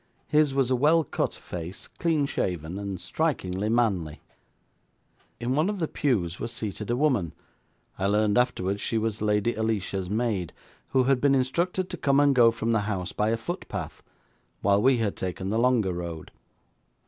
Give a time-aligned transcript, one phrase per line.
[0.27, 4.19] His was a well cut face, clean shaven, and strikingly manly.
[5.39, 7.33] In one of the pews was seated a woman
[7.99, 10.53] I learned afterwards she was Lady Alicia's maid,
[10.87, 14.01] who had been instructed to come and go from the house by a footpath,
[14.61, 16.31] while we had taken the longer road.